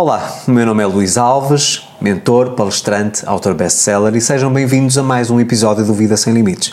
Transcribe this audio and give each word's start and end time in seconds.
Olá, 0.00 0.34
o 0.48 0.50
meu 0.50 0.64
nome 0.64 0.82
é 0.82 0.86
Luís 0.86 1.18
Alves, 1.18 1.86
mentor, 2.00 2.52
palestrante, 2.52 3.22
autor 3.26 3.52
best-seller 3.52 4.16
e 4.16 4.20
sejam 4.22 4.50
bem-vindos 4.50 4.96
a 4.96 5.02
mais 5.02 5.30
um 5.30 5.38
episódio 5.38 5.84
do 5.84 5.92
Vida 5.92 6.16
Sem 6.16 6.32
Limites. 6.32 6.72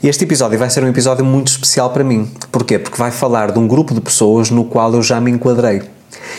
Este 0.00 0.22
episódio 0.22 0.56
vai 0.56 0.70
ser 0.70 0.84
um 0.84 0.86
episódio 0.86 1.24
muito 1.24 1.48
especial 1.48 1.90
para 1.90 2.04
mim. 2.04 2.30
Porquê? 2.52 2.78
Porque 2.78 2.96
vai 2.96 3.10
falar 3.10 3.50
de 3.50 3.58
um 3.58 3.66
grupo 3.66 3.92
de 3.92 4.00
pessoas 4.00 4.50
no 4.50 4.66
qual 4.66 4.94
eu 4.94 5.02
já 5.02 5.20
me 5.20 5.32
enquadrei. 5.32 5.82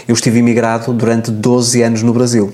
Eu 0.07 0.13
estive 0.13 0.39
imigrado 0.39 0.93
durante 0.93 1.29
12 1.31 1.81
anos 1.81 2.01
no 2.01 2.13
Brasil. 2.13 2.54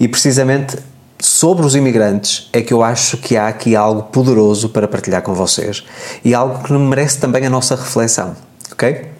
E 0.00 0.08
precisamente 0.08 0.78
sobre 1.20 1.66
os 1.66 1.76
imigrantes 1.76 2.48
é 2.50 2.62
que 2.62 2.72
eu 2.72 2.82
acho 2.82 3.18
que 3.18 3.36
há 3.36 3.48
aqui 3.48 3.76
algo 3.76 4.04
poderoso 4.04 4.70
para 4.70 4.88
partilhar 4.88 5.20
com 5.20 5.34
vocês 5.34 5.84
e 6.24 6.34
algo 6.34 6.64
que 6.64 6.72
merece 6.72 7.18
também 7.18 7.44
a 7.44 7.50
nossa 7.50 7.76
reflexão, 7.76 8.34
ok? 8.72 9.15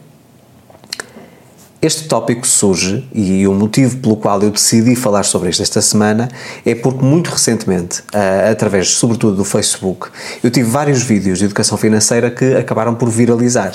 Este 1.80 2.08
tópico 2.08 2.46
surge 2.46 3.06
e 3.12 3.46
o 3.46 3.52
motivo 3.52 3.98
pelo 3.98 4.16
qual 4.16 4.42
eu 4.42 4.50
decidi 4.50 4.96
falar 4.96 5.24
sobre 5.24 5.50
isto 5.50 5.62
esta 5.62 5.82
semana 5.82 6.28
é 6.64 6.74
porque 6.74 7.04
muito 7.04 7.28
recentemente, 7.28 8.02
através 8.50 8.88
sobretudo 8.92 9.36
do 9.36 9.44
Facebook, 9.44 10.08
eu 10.42 10.50
tive 10.50 10.70
vários 10.70 11.02
vídeos 11.02 11.38
de 11.38 11.44
educação 11.44 11.76
financeira 11.76 12.30
que 12.30 12.56
acabaram 12.56 12.94
por 12.94 13.10
viralizar. 13.10 13.72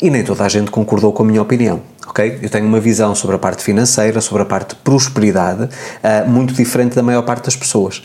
E 0.00 0.10
nem 0.10 0.24
toda 0.24 0.44
a 0.44 0.48
gente 0.48 0.70
concordou 0.70 1.12
com 1.12 1.22
a 1.22 1.26
minha 1.26 1.42
opinião, 1.42 1.82
ok? 2.06 2.38
Eu 2.42 2.48
tenho 2.48 2.66
uma 2.66 2.80
visão 2.80 3.14
sobre 3.14 3.36
a 3.36 3.38
parte 3.38 3.62
financeira, 3.62 4.20
sobre 4.22 4.42
a 4.42 4.46
parte 4.46 4.70
de 4.70 4.76
prosperidade, 4.76 5.68
muito 6.26 6.54
diferente 6.54 6.96
da 6.96 7.02
maior 7.02 7.22
parte 7.22 7.44
das 7.44 7.56
pessoas. 7.56 8.02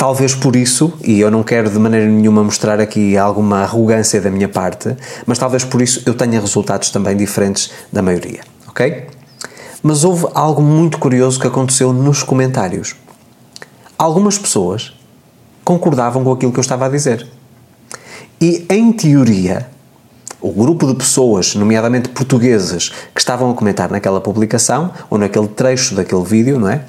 Talvez 0.00 0.34
por 0.34 0.56
isso, 0.56 0.94
e 1.04 1.20
eu 1.20 1.30
não 1.30 1.42
quero 1.42 1.68
de 1.68 1.78
maneira 1.78 2.06
nenhuma 2.06 2.42
mostrar 2.42 2.80
aqui 2.80 3.18
alguma 3.18 3.58
arrogância 3.58 4.18
da 4.18 4.30
minha 4.30 4.48
parte, 4.48 4.96
mas 5.26 5.36
talvez 5.36 5.62
por 5.62 5.82
isso 5.82 6.02
eu 6.06 6.14
tenha 6.14 6.40
resultados 6.40 6.88
também 6.88 7.14
diferentes 7.14 7.70
da 7.92 8.00
maioria, 8.00 8.40
ok? 8.66 9.08
Mas 9.82 10.02
houve 10.02 10.26
algo 10.32 10.62
muito 10.62 10.98
curioso 10.98 11.38
que 11.38 11.46
aconteceu 11.46 11.92
nos 11.92 12.22
comentários. 12.22 12.96
Algumas 13.98 14.38
pessoas 14.38 14.94
concordavam 15.62 16.24
com 16.24 16.32
aquilo 16.32 16.50
que 16.50 16.58
eu 16.58 16.62
estava 16.62 16.86
a 16.86 16.88
dizer. 16.88 17.28
E, 18.40 18.64
em 18.70 18.90
teoria, 18.92 19.68
o 20.40 20.50
grupo 20.50 20.86
de 20.86 20.94
pessoas, 20.94 21.54
nomeadamente 21.54 22.08
portuguesas, 22.08 22.90
que 23.14 23.20
estavam 23.20 23.50
a 23.50 23.54
comentar 23.54 23.90
naquela 23.90 24.22
publicação 24.22 24.92
ou 25.10 25.18
naquele 25.18 25.48
trecho 25.48 25.94
daquele 25.94 26.24
vídeo, 26.24 26.58
não 26.58 26.70
é? 26.70 26.86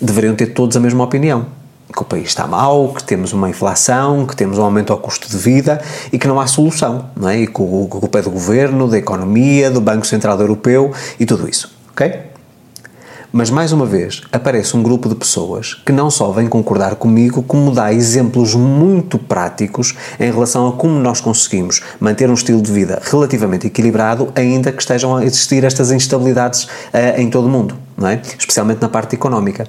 deveriam 0.00 0.34
ter 0.34 0.46
todos 0.46 0.76
a 0.76 0.80
mesma 0.80 1.04
opinião. 1.04 1.46
Que 1.94 2.02
o 2.02 2.04
país 2.04 2.28
está 2.28 2.46
mal, 2.46 2.88
que 2.88 3.04
temos 3.04 3.32
uma 3.32 3.48
inflação, 3.48 4.26
que 4.26 4.34
temos 4.34 4.58
um 4.58 4.62
aumento 4.62 4.92
ao 4.92 4.98
custo 4.98 5.28
de 5.28 5.36
vida 5.36 5.80
e 6.12 6.18
que 6.18 6.26
não 6.26 6.40
há 6.40 6.46
solução, 6.46 7.06
não 7.16 7.28
é? 7.28 7.38
E 7.38 7.46
que 7.46 7.62
o 7.62 7.86
culpa 7.88 8.18
é 8.18 8.22
do 8.22 8.30
governo, 8.30 8.88
da 8.88 8.98
economia, 8.98 9.70
do 9.70 9.80
Banco 9.80 10.06
Central 10.06 10.40
Europeu 10.40 10.92
e 11.20 11.24
tudo 11.24 11.48
isso, 11.48 11.72
ok? 11.92 12.34
Mas 13.36 13.50
mais 13.50 13.72
uma 13.72 13.84
vez 13.84 14.22
aparece 14.30 14.76
um 14.76 14.82
grupo 14.82 15.08
de 15.08 15.16
pessoas 15.16 15.74
que 15.74 15.90
não 15.90 16.08
só 16.08 16.30
vem 16.30 16.46
concordar 16.46 16.94
comigo, 16.94 17.42
como 17.42 17.72
dá 17.72 17.92
exemplos 17.92 18.54
muito 18.54 19.18
práticos 19.18 19.92
em 20.20 20.30
relação 20.30 20.68
a 20.68 20.72
como 20.72 21.00
nós 21.00 21.20
conseguimos 21.20 21.82
manter 21.98 22.30
um 22.30 22.34
estilo 22.34 22.62
de 22.62 22.70
vida 22.70 23.02
relativamente 23.02 23.66
equilibrado, 23.66 24.32
ainda 24.36 24.70
que 24.70 24.80
estejam 24.80 25.16
a 25.16 25.24
existir 25.24 25.64
estas 25.64 25.90
instabilidades 25.90 26.62
uh, 26.62 27.20
em 27.20 27.28
todo 27.28 27.46
o 27.46 27.50
mundo, 27.50 27.76
não 27.96 28.06
é? 28.06 28.22
Especialmente 28.38 28.80
na 28.80 28.88
parte 28.88 29.16
económica. 29.16 29.68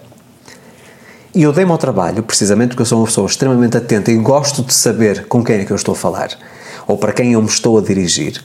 E 1.35 1.43
eu 1.43 1.51
dei-me 1.51 1.71
ao 1.71 1.77
trabalho, 1.77 2.23
precisamente 2.23 2.69
porque 2.69 2.83
eu 2.83 2.85
sou 2.85 2.99
uma 2.99 3.07
pessoa 3.07 3.27
extremamente 3.27 3.75
atenta 3.75 4.09
e 4.09 4.15
gosto 4.15 4.63
de 4.63 4.73
saber 4.73 5.25
com 5.27 5.43
quem 5.43 5.57
é 5.57 5.65
que 5.65 5.71
eu 5.71 5.75
estou 5.75 5.91
a 5.91 5.95
falar, 5.95 6.29
ou 6.87 6.97
para 6.97 7.11
quem 7.11 7.33
eu 7.33 7.41
me 7.41 7.49
estou 7.49 7.77
a 7.77 7.81
dirigir. 7.81 8.41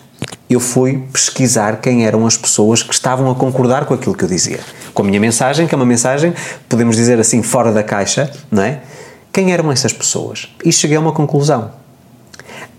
Eu 0.51 0.59
fui 0.59 0.99
pesquisar 1.13 1.81
quem 1.81 2.05
eram 2.05 2.27
as 2.27 2.37
pessoas 2.37 2.83
que 2.83 2.93
estavam 2.93 3.31
a 3.31 3.35
concordar 3.37 3.85
com 3.85 3.95
aquilo 3.95 4.17
que 4.17 4.25
eu 4.25 4.29
dizia. 4.29 4.59
Com 4.93 5.03
a 5.03 5.05
minha 5.05 5.21
mensagem, 5.21 5.69
que 5.69 5.75
é 5.75 5.77
uma 5.77 5.87
mensagem, 5.87 6.35
podemos 6.69 6.97
dizer 6.97 7.21
assim, 7.21 7.45
fora 7.45 7.71
da 7.71 7.85
caixa, 7.85 8.29
não 8.51 8.65
é? 8.65 8.81
Quem 9.33 9.53
eram 9.53 9.71
essas 9.71 9.93
pessoas? 9.93 10.49
E 10.65 10.73
cheguei 10.73 10.97
a 10.97 11.01
uma 11.01 11.13
conclusão 11.13 11.71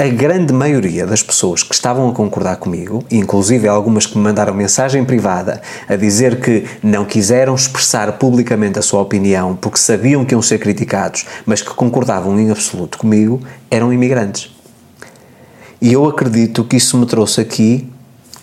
a 0.01 0.07
grande 0.07 0.51
maioria 0.51 1.05
das 1.05 1.21
pessoas 1.21 1.61
que 1.61 1.75
estavam 1.75 2.09
a 2.09 2.11
concordar 2.11 2.55
comigo, 2.55 3.05
inclusive 3.11 3.67
algumas 3.67 4.07
que 4.07 4.17
me 4.17 4.23
mandaram 4.23 4.51
mensagem 4.51 5.05
privada 5.05 5.61
a 5.87 5.95
dizer 5.95 6.39
que 6.41 6.65
não 6.81 7.05
quiseram 7.05 7.53
expressar 7.53 8.11
publicamente 8.13 8.79
a 8.79 8.81
sua 8.81 8.99
opinião 8.99 9.55
porque 9.55 9.77
sabiam 9.77 10.25
que 10.25 10.33
iam 10.33 10.41
ser 10.41 10.57
criticados, 10.57 11.27
mas 11.45 11.61
que 11.61 11.69
concordavam 11.75 12.39
em 12.39 12.49
absoluto 12.49 12.97
comigo, 12.97 13.43
eram 13.69 13.93
imigrantes. 13.93 14.49
E 15.79 15.93
eu 15.93 16.07
acredito 16.07 16.63
que 16.63 16.77
isso 16.77 16.97
me 16.97 17.05
trouxe 17.05 17.39
aqui, 17.39 17.87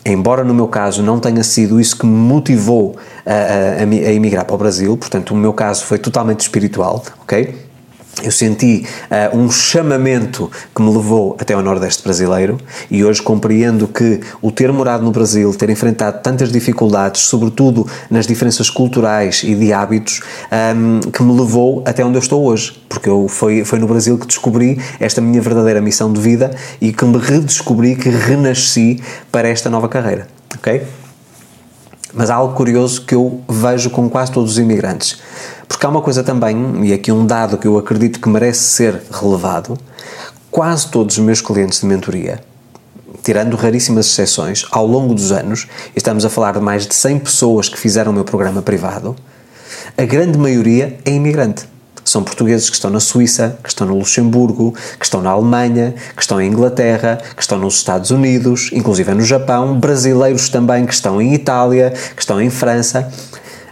embora 0.06 0.44
no 0.44 0.54
meu 0.54 0.68
caso 0.68 1.02
não 1.02 1.18
tenha 1.18 1.42
sido 1.42 1.80
isso 1.80 1.98
que 1.98 2.06
me 2.06 2.12
motivou 2.12 2.96
a, 3.26 3.32
a, 3.32 3.82
a 3.82 4.12
emigrar 4.12 4.44
para 4.44 4.54
o 4.54 4.58
Brasil, 4.58 4.96
portanto 4.96 5.32
o 5.32 5.36
meu 5.36 5.52
caso 5.52 5.84
foi 5.86 5.98
totalmente 5.98 6.38
espiritual, 6.38 7.02
ok? 7.20 7.67
Eu 8.22 8.32
senti 8.32 8.84
uh, 9.10 9.36
um 9.36 9.50
chamamento 9.50 10.50
que 10.74 10.82
me 10.82 10.90
levou 10.90 11.36
até 11.38 11.54
ao 11.54 11.62
Nordeste 11.62 12.02
brasileiro 12.02 12.58
e 12.90 13.04
hoje 13.04 13.22
compreendo 13.22 13.86
que 13.86 14.20
o 14.42 14.50
ter 14.50 14.72
morado 14.72 15.04
no 15.04 15.10
Brasil, 15.10 15.52
ter 15.54 15.70
enfrentado 15.70 16.20
tantas 16.22 16.50
dificuldades, 16.50 17.22
sobretudo 17.22 17.86
nas 18.10 18.26
diferenças 18.26 18.70
culturais 18.70 19.42
e 19.44 19.54
de 19.54 19.72
hábitos, 19.72 20.20
um, 20.50 20.56
ehm, 20.56 21.00
que 21.10 21.22
me 21.22 21.38
levou 21.38 21.82
até 21.86 22.04
onde 22.04 22.16
eu 22.16 22.22
estou 22.22 22.44
hoje. 22.44 22.80
Porque 22.88 23.08
eu, 23.08 23.28
foi, 23.28 23.64
foi 23.64 23.78
no 23.78 23.86
Brasil 23.86 24.18
que 24.18 24.26
descobri 24.26 24.80
esta 24.98 25.20
minha 25.20 25.40
verdadeira 25.40 25.80
missão 25.80 26.12
de 26.12 26.20
vida 26.20 26.50
e 26.80 26.92
que 26.92 27.04
me 27.04 27.18
redescobri, 27.18 27.96
que 27.96 28.08
renasci 28.08 29.00
para 29.30 29.48
esta 29.48 29.70
nova 29.70 29.88
carreira. 29.88 30.26
Ok? 30.56 30.82
Mas 32.12 32.30
há 32.30 32.34
algo 32.34 32.54
curioso 32.54 33.02
que 33.02 33.14
eu 33.14 33.42
vejo 33.48 33.90
com 33.90 34.08
quase 34.08 34.32
todos 34.32 34.52
os 34.52 34.58
imigrantes. 34.58 35.18
Porque 35.66 35.84
há 35.84 35.88
uma 35.88 36.00
coisa 36.00 36.22
também, 36.22 36.86
e 36.86 36.92
aqui 36.92 37.12
um 37.12 37.26
dado 37.26 37.58
que 37.58 37.66
eu 37.66 37.76
acredito 37.76 38.20
que 38.20 38.28
merece 38.28 38.60
ser 38.60 39.02
relevado: 39.10 39.78
quase 40.50 40.88
todos 40.88 41.18
os 41.18 41.24
meus 41.24 41.40
clientes 41.40 41.80
de 41.80 41.86
mentoria, 41.86 42.40
tirando 43.22 43.56
raríssimas 43.56 44.06
exceções, 44.06 44.66
ao 44.70 44.86
longo 44.86 45.14
dos 45.14 45.30
anos, 45.32 45.66
estamos 45.94 46.24
a 46.24 46.30
falar 46.30 46.52
de 46.52 46.60
mais 46.60 46.86
de 46.86 46.94
100 46.94 47.18
pessoas 47.18 47.68
que 47.68 47.78
fizeram 47.78 48.10
o 48.10 48.14
meu 48.14 48.24
programa 48.24 48.62
privado, 48.62 49.14
a 49.96 50.04
grande 50.04 50.38
maioria 50.38 50.98
é 51.04 51.10
imigrante. 51.10 51.66
São 52.08 52.24
portugueses 52.24 52.70
que 52.70 52.74
estão 52.74 52.90
na 52.90 53.00
Suíça, 53.00 53.58
que 53.62 53.68
estão 53.68 53.86
no 53.86 53.98
Luxemburgo, 53.98 54.74
que 54.98 55.04
estão 55.04 55.20
na 55.20 55.28
Alemanha, 55.28 55.94
que 56.16 56.22
estão 56.22 56.40
em 56.40 56.50
Inglaterra, 56.50 57.20
que 57.36 57.42
estão 57.42 57.58
nos 57.58 57.74
Estados 57.74 58.10
Unidos, 58.10 58.70
inclusive 58.72 59.12
no 59.12 59.22
Japão, 59.22 59.78
brasileiros 59.78 60.48
também 60.48 60.86
que 60.86 60.94
estão 60.94 61.20
em 61.20 61.34
Itália, 61.34 61.92
que 62.16 62.22
estão 62.22 62.40
em 62.40 62.48
França. 62.48 63.12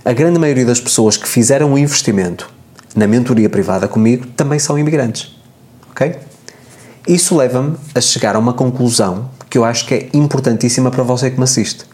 A 0.05 0.13
grande 0.13 0.39
maioria 0.39 0.67
das 0.67 0.79
pessoas 0.79 1.17
que 1.17 1.27
fizeram 1.27 1.73
o 1.73 1.79
investimento 1.79 2.51
na 2.95 3.07
mentoria 3.07 3.49
privada 3.49 3.89
comigo 3.89 4.27
também 4.37 4.59
são 4.59 4.79
imigrantes. 4.79 5.35
Ok? 5.91 6.17
Isso 7.09 7.35
leva-me 7.35 7.79
a 7.95 8.03
chegar 8.03 8.37
a 8.37 8.39
uma 8.39 8.53
conclusão 8.53 9.31
que 9.49 9.57
eu 9.57 9.65
acho 9.65 9.87
que 9.87 9.95
é 9.95 10.09
importantíssima 10.13 10.91
para 10.91 11.03
você 11.03 11.31
que 11.31 11.39
me 11.39 11.45
assiste. 11.45 11.87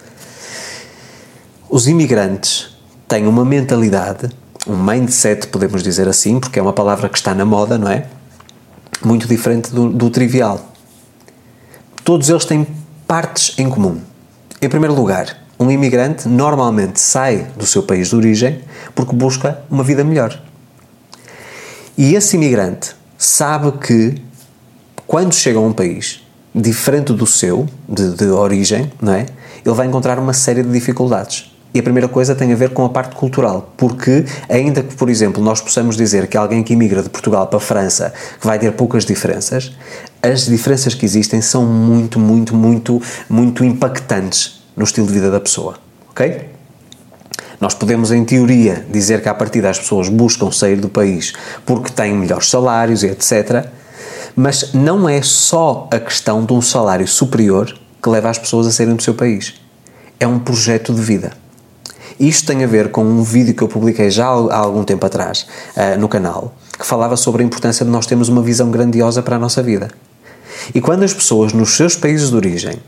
Os 1.70 1.86
imigrantes 1.86 2.76
têm 3.06 3.28
uma 3.28 3.44
mentalidade 3.44 4.28
um 4.66 4.76
mindset, 4.76 5.48
podemos 5.48 5.82
dizer 5.82 6.08
assim, 6.08 6.38
porque 6.38 6.58
é 6.58 6.62
uma 6.62 6.72
palavra 6.72 7.08
que 7.08 7.16
está 7.16 7.34
na 7.34 7.44
moda, 7.44 7.76
não 7.76 7.88
é? 7.88 8.06
Muito 9.04 9.26
diferente 9.26 9.72
do, 9.72 9.90
do 9.90 10.10
trivial. 10.10 10.72
Todos 12.04 12.28
eles 12.28 12.44
têm 12.44 12.66
partes 13.06 13.58
em 13.58 13.68
comum. 13.68 14.00
Em 14.60 14.68
primeiro 14.68 14.94
lugar, 14.94 15.36
um 15.58 15.70
imigrante 15.70 16.28
normalmente 16.28 17.00
sai 17.00 17.48
do 17.56 17.66
seu 17.66 17.82
país 17.82 18.08
de 18.08 18.16
origem 18.16 18.60
porque 18.94 19.14
busca 19.14 19.62
uma 19.70 19.82
vida 19.84 20.04
melhor. 20.04 20.40
E 21.96 22.14
esse 22.14 22.36
imigrante 22.36 22.94
sabe 23.18 23.72
que 23.72 24.22
quando 25.06 25.34
chega 25.34 25.58
a 25.58 25.62
um 25.62 25.72
país 25.72 26.22
diferente 26.54 27.12
do 27.12 27.26
seu, 27.26 27.68
de, 27.88 28.14
de 28.14 28.24
origem, 28.26 28.90
não 29.00 29.12
é? 29.12 29.26
Ele 29.64 29.74
vai 29.74 29.86
encontrar 29.86 30.18
uma 30.18 30.32
série 30.32 30.62
de 30.62 30.70
dificuldades. 30.70 31.51
E 31.74 31.78
a 31.78 31.82
primeira 31.82 32.06
coisa 32.06 32.34
tem 32.34 32.52
a 32.52 32.56
ver 32.56 32.70
com 32.70 32.84
a 32.84 32.88
parte 32.88 33.16
cultural, 33.16 33.72
porque 33.76 34.24
ainda 34.48 34.82
que, 34.82 34.94
por 34.94 35.08
exemplo, 35.08 35.42
nós 35.42 35.60
possamos 35.60 35.96
dizer 35.96 36.26
que 36.26 36.36
alguém 36.36 36.62
que 36.62 36.74
imigra 36.74 37.02
de 37.02 37.08
Portugal 37.08 37.46
para 37.46 37.56
a 37.56 37.60
França 37.60 38.12
vai 38.40 38.58
ter 38.58 38.72
poucas 38.72 39.06
diferenças, 39.06 39.72
as 40.22 40.44
diferenças 40.44 40.94
que 40.94 41.06
existem 41.06 41.40
são 41.40 41.64
muito, 41.64 42.18
muito, 42.18 42.54
muito, 42.54 43.00
muito 43.28 43.64
impactantes 43.64 44.62
no 44.76 44.84
estilo 44.84 45.06
de 45.06 45.14
vida 45.14 45.30
da 45.30 45.40
pessoa, 45.40 45.76
ok? 46.10 46.50
Nós 47.58 47.74
podemos, 47.74 48.10
em 48.10 48.24
teoria, 48.24 48.84
dizer 48.90 49.22
que 49.22 49.28
a 49.28 49.34
partir 49.34 49.62
das 49.62 49.78
pessoas 49.78 50.08
buscam 50.08 50.50
sair 50.50 50.76
do 50.76 50.88
país 50.88 51.32
porque 51.64 51.90
têm 51.90 52.12
melhores 52.12 52.50
salários 52.50 53.02
e 53.02 53.06
etc. 53.06 53.66
Mas 54.34 54.74
não 54.74 55.08
é 55.08 55.22
só 55.22 55.88
a 55.92 56.00
questão 56.00 56.44
de 56.44 56.52
um 56.52 56.60
salário 56.60 57.06
superior 57.06 57.72
que 58.02 58.08
leva 58.08 58.30
as 58.30 58.38
pessoas 58.38 58.66
a 58.66 58.72
saírem 58.72 58.96
do 58.96 59.02
seu 59.02 59.14
país. 59.14 59.54
É 60.18 60.26
um 60.26 60.40
projeto 60.40 60.92
de 60.92 61.00
vida. 61.00 61.41
Isto 62.18 62.46
tem 62.46 62.64
a 62.64 62.66
ver 62.66 62.90
com 62.90 63.04
um 63.04 63.22
vídeo 63.22 63.54
que 63.54 63.62
eu 63.62 63.68
publiquei 63.68 64.10
já 64.10 64.26
há 64.26 64.56
algum 64.56 64.84
tempo 64.84 65.04
atrás 65.06 65.46
uh, 65.76 65.98
no 65.98 66.08
canal, 66.08 66.54
que 66.78 66.86
falava 66.86 67.16
sobre 67.16 67.42
a 67.42 67.46
importância 67.46 67.84
de 67.84 67.90
nós 67.90 68.06
termos 68.06 68.28
uma 68.28 68.42
visão 68.42 68.70
grandiosa 68.70 69.22
para 69.22 69.36
a 69.36 69.38
nossa 69.38 69.62
vida. 69.62 69.88
E 70.74 70.80
quando 70.80 71.02
as 71.02 71.12
pessoas 71.12 71.52
nos 71.52 71.76
seus 71.76 71.96
países 71.96 72.30
de 72.30 72.36
origem 72.36 72.78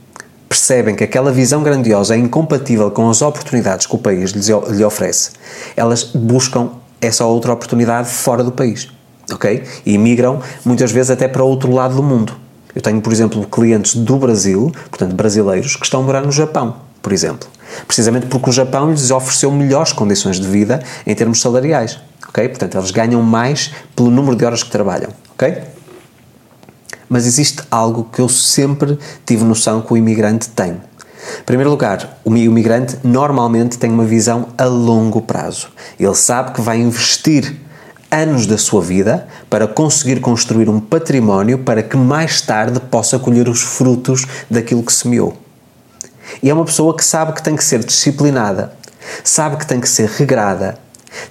percebem 0.49 0.95
que 0.95 1.03
aquela 1.03 1.33
visão 1.33 1.63
grandiosa 1.63 2.15
é 2.15 2.19
incompatível 2.19 2.91
com 2.91 3.11
as 3.11 3.21
oportunidades 3.23 3.87
que 3.87 3.95
o 3.95 3.99
país 3.99 4.31
lhes, 4.31 4.49
lhe 4.49 4.85
oferece, 4.85 5.31
elas 5.77 6.05
buscam 6.05 6.71
essa 7.01 7.25
outra 7.25 7.53
oportunidade 7.53 8.09
fora 8.09 8.45
do 8.45 8.53
país, 8.53 8.89
ok? 9.33 9.65
E 9.85 9.99
migram 9.99 10.41
muitas 10.65 10.93
vezes 10.93 11.11
até 11.11 11.27
para 11.27 11.43
outro 11.43 11.73
lado 11.73 11.97
do 11.97 12.03
mundo. 12.03 12.35
Eu 12.75 12.83
tenho, 12.83 13.01
por 13.01 13.13
exemplo, 13.13 13.45
clientes 13.47 13.95
do 13.95 14.17
Brasil, 14.17 14.73
portanto 14.91 15.15
brasileiros, 15.15 15.77
que 15.77 15.85
estão 15.85 16.01
a 16.01 16.03
morar 16.03 16.23
no 16.23 16.33
Japão, 16.33 16.77
por 17.01 17.13
exemplo. 17.13 17.49
Precisamente 17.87 18.27
porque 18.27 18.51
o 18.51 18.53
Japão 18.53 18.91
lhes 18.91 19.11
ofereceu 19.11 19.51
melhores 19.51 19.93
condições 19.93 20.39
de 20.39 20.47
vida 20.47 20.83
em 21.07 21.15
termos 21.15 21.41
salariais, 21.41 21.99
ok? 22.29 22.49
Portanto, 22.49 22.77
eles 22.77 22.91
ganham 22.91 23.23
mais 23.23 23.73
pelo 23.95 24.11
número 24.11 24.37
de 24.37 24.45
horas 24.45 24.63
que 24.63 24.71
trabalham, 24.71 25.11
ok? 25.33 25.63
Mas 27.09 27.27
existe 27.27 27.63
algo 27.71 28.09
que 28.13 28.21
eu 28.21 28.29
sempre 28.29 28.99
tive 29.25 29.45
noção 29.45 29.81
que 29.81 29.93
o 29.93 29.97
imigrante 29.97 30.49
tem. 30.49 30.73
Em 31.41 31.45
primeiro 31.45 31.71
lugar, 31.71 32.19
o 32.25 32.35
imigrante 32.37 32.99
normalmente 33.03 33.79
tem 33.79 33.91
uma 33.91 34.05
visão 34.05 34.49
a 34.59 34.65
longo 34.65 35.23
prazo. 35.23 35.69
Ele 35.99 36.15
sabe 36.15 36.53
que 36.53 36.61
vai 36.61 36.79
investir 36.79 37.57
anos 38.11 38.47
da 38.47 38.57
sua 38.57 38.81
vida 38.81 39.27
para 39.51 39.67
conseguir 39.67 40.21
construir 40.21 40.69
um 40.69 40.79
património 40.79 41.59
para 41.59 41.83
que 41.83 41.97
mais 41.97 42.41
tarde 42.41 42.79
possa 42.79 43.19
colher 43.19 43.49
os 43.49 43.61
frutos 43.61 44.27
daquilo 44.51 44.83
que 44.83 44.93
semeou. 44.93 45.44
E 46.43 46.51
é 46.51 46.55
uma 46.55 46.65
pessoa 46.65 46.97
que 46.97 47.05
sabe 47.05 47.33
que 47.33 47.43
tem 47.43 47.57
que 47.57 47.65
ser 47.65 47.81
disciplinada, 47.85 48.73
sabe 49.23 49.57
que 49.57 49.67
tem 49.67 49.81
que 49.81 49.89
ser 49.89 50.09
regrada, 50.09 50.79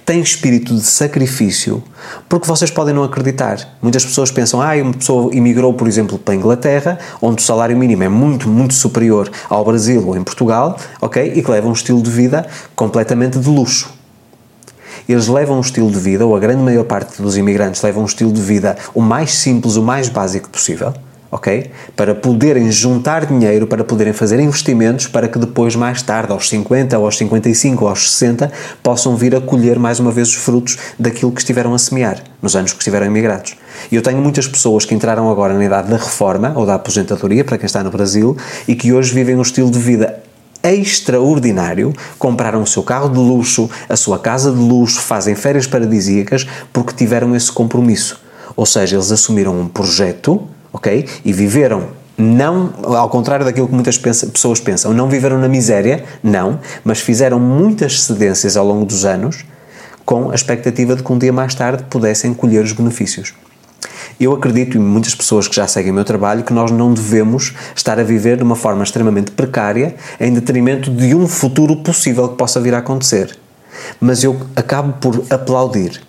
tem 0.04 0.20
espírito 0.20 0.74
de 0.74 0.82
sacrifício, 0.82 1.82
porque 2.28 2.46
vocês 2.46 2.70
podem 2.70 2.94
não 2.94 3.04
acreditar. 3.04 3.58
Muitas 3.82 4.04
pessoas 4.04 4.30
pensam, 4.30 4.60
ah, 4.60 4.74
uma 4.74 4.94
pessoa 4.94 5.34
imigrou, 5.34 5.74
por 5.74 5.86
exemplo, 5.86 6.18
para 6.18 6.34
a 6.34 6.36
Inglaterra, 6.36 6.98
onde 7.20 7.42
o 7.42 7.44
salário 7.44 7.76
mínimo 7.76 8.02
é 8.02 8.08
muito, 8.08 8.48
muito 8.48 8.74
superior 8.74 9.30
ao 9.48 9.64
Brasil 9.64 10.06
ou 10.06 10.16
em 10.16 10.22
Portugal, 10.22 10.78
ok? 11.00 11.32
E 11.34 11.42
que 11.42 11.50
leva 11.50 11.68
um 11.68 11.72
estilo 11.72 12.02
de 12.02 12.10
vida 12.10 12.46
completamente 12.74 13.38
de 13.38 13.48
luxo. 13.48 13.92
Eles 15.08 15.28
levam 15.28 15.58
um 15.58 15.60
estilo 15.60 15.90
de 15.90 15.98
vida, 15.98 16.24
ou 16.24 16.34
a 16.34 16.40
grande 16.40 16.62
maior 16.62 16.84
parte 16.84 17.20
dos 17.20 17.36
imigrantes 17.36 17.82
levam 17.82 18.02
um 18.02 18.06
estilo 18.06 18.32
de 18.32 18.40
vida 18.40 18.76
o 18.94 19.02
mais 19.02 19.34
simples, 19.34 19.76
o 19.76 19.82
mais 19.82 20.08
básico 20.08 20.48
possível 20.48 20.94
ok? 21.34 21.68
Para 21.96 22.14
poderem 22.14 22.70
juntar 22.70 23.26
dinheiro, 23.26 23.66
para 23.66 23.82
poderem 23.82 24.12
fazer 24.12 24.38
investimentos, 24.38 25.08
para 25.08 25.26
que 25.26 25.36
depois, 25.36 25.74
mais 25.74 26.00
tarde, 26.00 26.32
aos 26.32 26.48
50, 26.48 26.96
ou 26.96 27.06
aos 27.06 27.18
55, 27.18 27.82
ou 27.82 27.90
aos 27.90 28.12
60, 28.12 28.52
possam 28.80 29.16
vir 29.16 29.34
a 29.34 29.40
colher 29.40 29.76
mais 29.76 29.98
uma 29.98 30.12
vez 30.12 30.28
os 30.28 30.36
frutos 30.36 30.78
daquilo 30.96 31.32
que 31.32 31.40
estiveram 31.40 31.74
a 31.74 31.78
semear 31.78 32.22
nos 32.40 32.54
anos 32.54 32.72
que 32.72 32.78
estiveram 32.78 33.06
emigrados. 33.06 33.56
E 33.90 33.96
eu 33.96 34.02
tenho 34.02 34.18
muitas 34.18 34.46
pessoas 34.46 34.84
que 34.84 34.94
entraram 34.94 35.28
agora 35.28 35.54
na 35.54 35.64
idade 35.64 35.90
da 35.90 35.96
reforma 35.96 36.52
ou 36.54 36.64
da 36.64 36.76
aposentadoria, 36.76 37.44
para 37.44 37.58
quem 37.58 37.66
está 37.66 37.82
no 37.82 37.90
Brasil, 37.90 38.36
e 38.68 38.76
que 38.76 38.92
hoje 38.92 39.12
vivem 39.12 39.34
um 39.34 39.42
estilo 39.42 39.72
de 39.72 39.78
vida 39.80 40.22
extraordinário, 40.62 41.92
compraram 42.16 42.62
o 42.62 42.66
seu 42.66 42.84
carro 42.84 43.08
de 43.08 43.18
luxo, 43.18 43.68
a 43.88 43.96
sua 43.96 44.20
casa 44.20 44.52
de 44.52 44.58
luxo, 44.58 45.00
fazem 45.00 45.34
férias 45.34 45.66
paradisíacas 45.66 46.46
porque 46.72 46.94
tiveram 46.94 47.34
esse 47.34 47.50
compromisso. 47.50 48.22
Ou 48.54 48.64
seja, 48.64 48.94
eles 48.94 49.10
assumiram 49.10 49.58
um 49.58 49.66
projeto 49.66 50.53
ok? 50.74 51.06
E 51.24 51.32
viveram 51.32 51.88
não, 52.18 52.72
ao 52.84 53.08
contrário 53.08 53.44
daquilo 53.44 53.66
que 53.66 53.74
muitas 53.74 53.98
pessoas 53.98 54.60
pensam, 54.60 54.92
não 54.92 55.08
viveram 55.08 55.38
na 55.38 55.48
miséria, 55.48 56.04
não, 56.22 56.60
mas 56.84 57.00
fizeram 57.00 57.40
muitas 57.40 58.02
cedências 58.02 58.56
ao 58.56 58.66
longo 58.66 58.84
dos 58.84 59.04
anos 59.04 59.44
com 60.04 60.30
a 60.30 60.34
expectativa 60.34 60.94
de 60.94 61.02
que 61.02 61.12
um 61.12 61.18
dia 61.18 61.32
mais 61.32 61.54
tarde 61.54 61.84
pudessem 61.84 62.34
colher 62.34 62.62
os 62.62 62.72
benefícios. 62.72 63.34
Eu 64.20 64.32
acredito, 64.32 64.76
e 64.76 64.80
muitas 64.80 65.14
pessoas 65.14 65.48
que 65.48 65.56
já 65.56 65.66
seguem 65.66 65.90
o 65.90 65.94
meu 65.94 66.04
trabalho, 66.04 66.44
que 66.44 66.52
nós 66.52 66.70
não 66.70 66.92
devemos 66.92 67.52
estar 67.74 67.98
a 67.98 68.04
viver 68.04 68.36
de 68.36 68.44
uma 68.44 68.54
forma 68.54 68.84
extremamente 68.84 69.32
precária 69.32 69.96
em 70.20 70.32
detrimento 70.32 70.90
de 70.90 71.14
um 71.14 71.26
futuro 71.26 71.76
possível 71.76 72.28
que 72.28 72.36
possa 72.36 72.60
vir 72.60 72.74
a 72.74 72.78
acontecer. 72.78 73.36
Mas 74.00 74.22
eu 74.22 74.40
acabo 74.54 74.92
por 74.94 75.24
aplaudir 75.30 76.00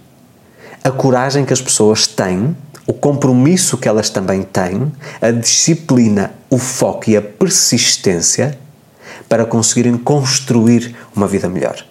a 0.83 0.91
coragem 0.91 1.45
que 1.45 1.53
as 1.53 1.61
pessoas 1.61 2.05
têm 2.05 2.55
o 2.87 2.93
compromisso 2.93 3.77
que 3.77 3.87
elas 3.87 4.09
também 4.09 4.43
têm, 4.43 4.91
a 5.21 5.31
disciplina, 5.31 6.31
o 6.49 6.57
foco 6.57 7.09
e 7.09 7.17
a 7.17 7.21
persistência 7.21 8.57
para 9.27 9.45
conseguirem 9.45 9.97
construir 9.97 10.95
uma 11.15 11.27
vida 11.27 11.49
melhor. 11.49 11.83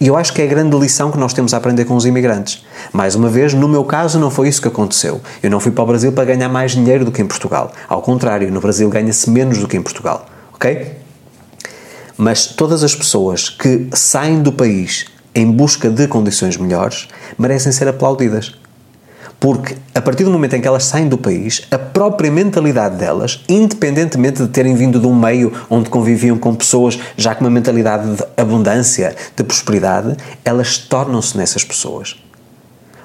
E 0.00 0.08
eu 0.08 0.16
acho 0.16 0.32
que 0.32 0.42
é 0.42 0.44
a 0.44 0.48
grande 0.48 0.76
lição 0.76 1.12
que 1.12 1.18
nós 1.18 1.32
temos 1.32 1.54
a 1.54 1.58
aprender 1.58 1.84
com 1.84 1.94
os 1.94 2.04
imigrantes. 2.04 2.64
Mais 2.92 3.14
uma 3.14 3.28
vez, 3.28 3.54
no 3.54 3.68
meu 3.68 3.84
caso, 3.84 4.18
não 4.18 4.32
foi 4.32 4.48
isso 4.48 4.60
que 4.60 4.66
aconteceu. 4.66 5.20
Eu 5.40 5.48
não 5.48 5.60
fui 5.60 5.70
para 5.70 5.84
o 5.84 5.86
Brasil 5.86 6.10
para 6.10 6.24
ganhar 6.24 6.48
mais 6.48 6.72
dinheiro 6.72 7.04
do 7.04 7.12
que 7.12 7.22
em 7.22 7.26
Portugal. 7.26 7.72
Ao 7.88 8.02
contrário, 8.02 8.50
no 8.50 8.60
Brasil 8.60 8.88
ganha-se 8.88 9.30
menos 9.30 9.58
do 9.58 9.68
que 9.68 9.76
em 9.76 9.82
Portugal. 9.82 10.26
Ok? 10.54 10.96
Mas 12.16 12.46
todas 12.46 12.82
as 12.82 12.96
pessoas 12.96 13.48
que 13.48 13.88
saem 13.92 14.42
do 14.42 14.52
país 14.52 15.06
em 15.34 15.50
busca 15.50 15.88
de 15.88 16.08
condições 16.08 16.56
melhores 16.56 17.08
merecem 17.38 17.70
ser 17.70 17.86
aplaudidas. 17.86 18.54
Porque 19.42 19.74
a 19.92 20.00
partir 20.00 20.22
do 20.22 20.30
momento 20.30 20.54
em 20.54 20.60
que 20.60 20.68
elas 20.68 20.84
saem 20.84 21.08
do 21.08 21.18
país, 21.18 21.66
a 21.68 21.76
própria 21.76 22.30
mentalidade 22.30 22.94
delas, 22.94 23.40
independentemente 23.48 24.40
de 24.40 24.46
terem 24.46 24.76
vindo 24.76 25.00
de 25.00 25.06
um 25.08 25.16
meio 25.16 25.52
onde 25.68 25.90
conviviam 25.90 26.38
com 26.38 26.54
pessoas 26.54 26.96
já 27.16 27.34
com 27.34 27.42
uma 27.42 27.50
mentalidade 27.50 28.14
de 28.14 28.24
abundância, 28.36 29.16
de 29.36 29.42
prosperidade, 29.42 30.16
elas 30.44 30.78
tornam-se 30.78 31.36
nessas 31.36 31.64
pessoas. 31.64 32.22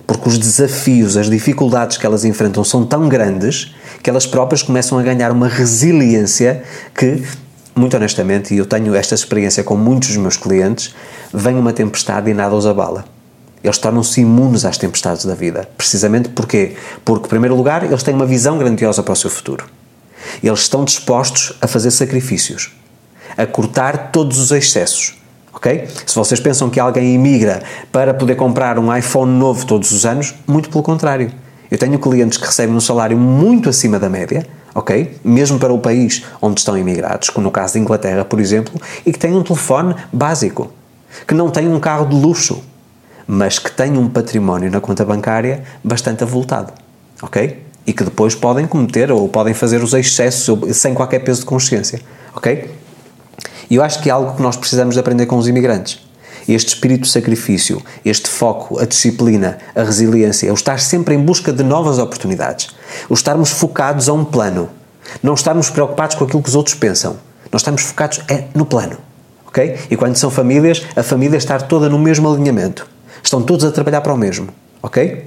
Porque 0.05 0.29
os 0.29 0.37
desafios, 0.37 1.17
as 1.17 1.27
dificuldades 1.27 1.97
que 1.97 2.05
elas 2.05 2.23
enfrentam 2.23 2.63
são 2.63 2.85
tão 2.85 3.09
grandes 3.09 3.73
que 4.03 4.07
elas 4.07 4.27
próprias 4.27 4.61
começam 4.61 4.99
a 4.99 5.01
ganhar 5.01 5.31
uma 5.31 5.47
resiliência 5.47 6.61
que, 6.95 7.23
muito 7.75 7.97
honestamente, 7.97 8.53
e 8.53 8.59
eu 8.59 8.65
tenho 8.67 8.93
esta 8.93 9.15
experiência 9.15 9.63
com 9.63 9.75
muitos 9.75 10.09
dos 10.09 10.17
meus 10.17 10.37
clientes, 10.37 10.93
vem 11.33 11.55
uma 11.55 11.73
tempestade 11.73 12.29
e 12.29 12.33
nada 12.35 12.53
os 12.53 12.67
abala 12.67 13.16
eles 13.63 13.77
tornam-se 13.77 14.21
imunes 14.21 14.65
às 14.65 14.77
tempestades 14.77 15.25
da 15.25 15.35
vida. 15.35 15.67
Precisamente 15.77 16.29
porquê? 16.29 16.75
Porque, 17.03 17.25
em 17.25 17.29
primeiro 17.29 17.55
lugar, 17.55 17.83
eles 17.83 18.03
têm 18.03 18.13
uma 18.13 18.25
visão 18.25 18.57
grandiosa 18.57 19.03
para 19.03 19.13
o 19.13 19.15
seu 19.15 19.29
futuro. 19.29 19.65
Eles 20.43 20.61
estão 20.61 20.83
dispostos 20.83 21.53
a 21.61 21.67
fazer 21.67 21.91
sacrifícios, 21.91 22.71
a 23.37 23.45
cortar 23.45 24.11
todos 24.11 24.37
os 24.37 24.51
excessos. 24.51 25.15
Ok? 25.53 25.87
Se 26.05 26.15
vocês 26.15 26.39
pensam 26.39 26.69
que 26.69 26.79
alguém 26.79 27.15
imigra 27.15 27.63
para 27.91 28.13
poder 28.13 28.35
comprar 28.35 28.77
um 28.77 28.95
iPhone 28.95 29.31
novo 29.31 29.65
todos 29.65 29.91
os 29.91 30.05
anos, 30.05 30.35
muito 30.45 30.69
pelo 30.69 30.83
contrário. 30.83 31.31
Eu 31.69 31.77
tenho 31.77 31.97
clientes 31.99 32.37
que 32.37 32.45
recebem 32.45 32.75
um 32.75 32.79
salário 32.79 33.17
muito 33.17 33.67
acima 33.67 33.99
da 33.99 34.07
média, 34.07 34.45
ok? 34.73 35.17
Mesmo 35.23 35.57
para 35.57 35.73
o 35.73 35.79
país 35.79 36.23
onde 36.41 36.59
estão 36.59 36.77
imigrados, 36.77 37.29
como 37.29 37.45
no 37.45 37.51
caso 37.51 37.73
da 37.73 37.79
Inglaterra, 37.79 38.23
por 38.23 38.39
exemplo, 38.39 38.79
e 39.05 39.11
que 39.11 39.19
têm 39.19 39.33
um 39.33 39.43
telefone 39.43 39.95
básico, 40.13 40.71
que 41.27 41.33
não 41.33 41.49
têm 41.49 41.67
um 41.67 41.79
carro 41.79 42.05
de 42.05 42.15
luxo, 42.15 42.61
mas 43.27 43.59
que 43.59 43.69
têm 43.69 43.97
um 43.97 44.07
património 44.07 44.71
na 44.71 44.79
conta 44.79 45.03
bancária 45.03 45.63
bastante 45.83 46.23
avultado, 46.23 46.71
ok? 47.21 47.63
E 47.85 47.93
que 47.93 48.03
depois 48.03 48.33
podem 48.33 48.65
cometer 48.65 49.11
ou 49.11 49.27
podem 49.27 49.53
fazer 49.53 49.83
os 49.83 49.93
excessos 49.93 50.75
sem 50.75 50.93
qualquer 50.93 51.19
peso 51.19 51.41
de 51.41 51.45
consciência, 51.45 52.01
ok? 52.33 52.73
E 53.69 53.75
eu 53.75 53.83
acho 53.83 54.01
que 54.01 54.09
é 54.09 54.13
algo 54.13 54.35
que 54.35 54.41
nós 54.41 54.55
precisamos 54.55 54.95
de 54.95 54.99
aprender 54.99 55.25
com 55.25 55.37
os 55.37 55.47
imigrantes. 55.47 56.05
Este 56.47 56.69
espírito 56.69 57.01
de 57.01 57.09
sacrifício, 57.09 57.81
este 58.05 58.29
foco, 58.29 58.79
a 58.79 58.85
disciplina, 58.85 59.57
a 59.75 59.83
resiliência, 59.83 60.49
o 60.49 60.55
estar 60.55 60.79
sempre 60.79 61.13
em 61.13 61.19
busca 61.19 61.51
de 61.51 61.61
novas 61.61 61.99
oportunidades, 61.99 62.69
o 63.09 63.13
estarmos 63.13 63.51
focados 63.51 64.07
a 64.07 64.13
um 64.13 64.23
plano, 64.23 64.69
não 65.21 65.33
estarmos 65.33 65.69
preocupados 65.69 66.15
com 66.15 66.23
aquilo 66.23 66.41
que 66.41 66.47
os 66.47 66.55
outros 66.55 66.75
pensam, 66.75 67.17
nós 67.51 67.61
estamos 67.61 67.81
focados 67.81 68.21
é 68.29 68.45
no 68.55 68.65
plano, 68.65 68.97
ok? 69.45 69.77
E 69.89 69.97
quando 69.97 70.15
são 70.15 70.31
famílias, 70.31 70.83
a 70.95 71.03
família 71.03 71.37
estar 71.37 71.63
toda 71.63 71.89
no 71.89 71.99
mesmo 71.99 72.31
alinhamento. 72.31 72.87
Estão 73.27 73.41
todos 73.41 73.65
a 73.65 73.71
trabalhar 73.71 73.99
para 73.99 74.13
o 74.13 74.17
mesmo, 74.17 74.47
ok? 74.81 75.25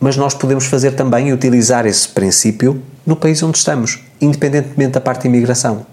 Mas 0.00 0.16
nós 0.16 0.34
podemos 0.34 0.66
fazer 0.66 0.90
também 0.96 1.28
e 1.28 1.32
utilizar 1.32 1.86
esse 1.86 2.08
princípio 2.08 2.82
no 3.06 3.14
país 3.14 3.40
onde 3.44 3.58
estamos, 3.58 4.00
independentemente 4.20 4.90
da 4.90 5.00
parte 5.00 5.22
de 5.22 5.28
imigração. 5.28 5.86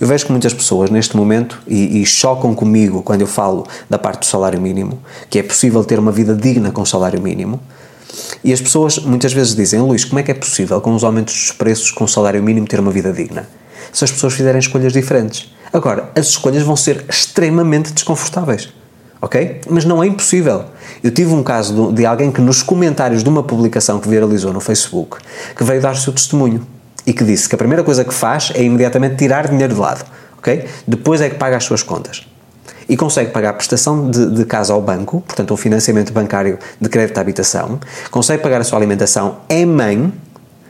Eu 0.00 0.06
vejo 0.06 0.26
que 0.26 0.30
muitas 0.30 0.54
pessoas 0.54 0.88
neste 0.88 1.16
momento, 1.16 1.60
e, 1.66 2.00
e, 2.00 2.06
chocam 2.06 2.54
comigo 2.54 3.02
quando 3.02 3.22
eu 3.22 3.26
falo 3.26 3.66
da 3.90 3.98
parte 3.98 4.20
do 4.20 4.26
salário 4.26 4.60
mínimo, 4.60 5.00
que 5.28 5.36
é 5.36 5.42
possível 5.42 5.82
ter 5.82 5.98
uma 5.98 6.12
vida 6.12 6.32
digna 6.32 6.70
com 6.70 6.86
salário 6.86 7.20
mínimo, 7.20 7.58
e 8.44 8.52
as 8.52 8.60
pessoas 8.60 9.00
muitas 9.00 9.32
vezes 9.32 9.56
dizem, 9.56 9.80
Luís, 9.80 10.04
como 10.04 10.20
é 10.20 10.22
que 10.22 10.30
é 10.30 10.34
possível 10.34 10.80
com 10.80 10.94
os 10.94 11.02
aumentos 11.02 11.34
dos 11.34 11.50
preços 11.50 11.90
com 11.90 12.04
o 12.04 12.08
salário 12.08 12.40
mínimo 12.40 12.68
ter 12.68 12.78
uma 12.78 12.92
vida 12.92 13.12
digna? 13.12 13.48
Se 13.92 14.04
as 14.04 14.12
pessoas 14.12 14.34
fizerem 14.34 14.60
escolhas 14.60 14.92
diferentes. 14.92 15.52
Agora, 15.72 16.08
as 16.14 16.28
escolhas 16.28 16.62
vão 16.62 16.76
ser 16.76 17.04
extremamente 17.08 17.92
desconfortáveis 17.92 18.68
ok? 19.20 19.60
Mas 19.68 19.84
não 19.84 20.02
é 20.02 20.06
impossível. 20.06 20.64
Eu 21.02 21.10
tive 21.10 21.32
um 21.32 21.42
caso 21.42 21.92
de, 21.92 22.06
alguém 22.06 22.30
que 22.30 22.40
nos 22.40 22.62
comentários 22.62 23.22
de 23.22 23.28
uma 23.28 23.42
publicação 23.42 23.98
que 23.98 24.08
viralizou 24.08 24.52
no 24.52 24.60
Facebook, 24.60 25.18
que 25.56 25.64
veio 25.64 25.80
dar 25.80 25.92
o 25.92 25.96
seu 25.96 26.12
testemunho 26.12 26.66
e 27.06 27.12
que 27.12 27.24
disse 27.24 27.48
que 27.48 27.54
a 27.54 27.58
primeira 27.58 27.82
coisa 27.82 28.04
que 28.04 28.14
faz 28.14 28.52
é 28.54 28.62
imediatamente 28.62 29.16
tirar 29.16 29.48
dinheiro 29.48 29.74
de 29.74 29.80
lado, 29.80 30.04
ok? 30.38 30.64
Depois 30.86 31.20
é 31.20 31.28
que 31.28 31.36
paga 31.36 31.56
as 31.56 31.64
suas 31.64 31.82
contas. 31.82 32.26
E 32.88 32.96
consegue 32.96 33.30
pagar 33.30 33.50
a 33.50 33.52
prestação 33.52 34.10
de, 34.10 34.30
de 34.34 34.44
casa 34.44 34.72
ao 34.72 34.80
banco, 34.80 35.20
portanto, 35.20 35.54
o 35.54 35.56
financiamento 35.56 36.12
bancário 36.12 36.58
de 36.80 36.88
crédito 36.88 37.18
à 37.18 37.20
habitação, 37.20 37.78
consegue 38.10 38.42
pagar 38.42 38.60
a 38.60 38.64
sua 38.64 38.78
alimentação, 38.78 39.38
é 39.48 39.64
mãe, 39.64 40.12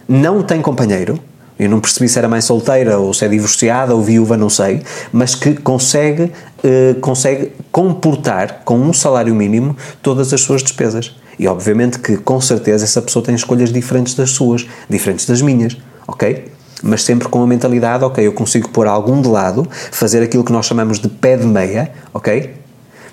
não 0.07 0.42
tem 0.42 0.61
companheiro, 0.61 1.19
eu 1.61 1.69
não 1.69 1.79
percebi 1.79 2.09
se 2.09 2.19
era 2.19 2.26
mãe 2.26 2.40
solteira 2.40 2.99
ou 2.99 3.12
se 3.12 3.23
é 3.23 3.29
divorciada 3.29 3.95
ou 3.95 4.02
viúva, 4.02 4.35
não 4.35 4.49
sei, 4.49 4.81
mas 5.12 5.35
que 5.35 5.52
consegue, 5.57 6.33
eh, 6.64 6.97
consegue 7.02 7.52
comportar 7.71 8.62
com 8.64 8.79
um 8.79 8.95
salário 8.95 9.35
mínimo 9.35 9.76
todas 10.02 10.33
as 10.33 10.40
suas 10.40 10.62
despesas. 10.62 11.14
E 11.38 11.47
obviamente 11.47 11.99
que 11.99 12.17
com 12.17 12.40
certeza 12.40 12.85
essa 12.85 13.02
pessoa 13.02 13.23
tem 13.23 13.35
escolhas 13.35 13.71
diferentes 13.71 14.14
das 14.14 14.31
suas, 14.31 14.67
diferentes 14.88 15.26
das 15.26 15.43
minhas, 15.43 15.76
ok? 16.09 16.50
Mas 16.83 17.02
sempre 17.02 17.29
com 17.29 17.43
a 17.43 17.47
mentalidade, 17.47 18.05
ok, 18.05 18.26
eu 18.26 18.33
consigo 18.33 18.71
pôr 18.71 18.87
algum 18.87 19.21
de 19.21 19.29
lado, 19.29 19.69
fazer 19.93 20.23
aquilo 20.23 20.43
que 20.43 20.52
nós 20.52 20.64
chamamos 20.64 20.99
de 20.99 21.11
pé 21.11 21.37
de 21.37 21.47
meia, 21.47 21.93
ok? 22.14 22.55